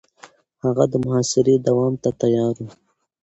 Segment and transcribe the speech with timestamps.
[0.63, 2.67] هغه د محاصرې دوام ته تيار و.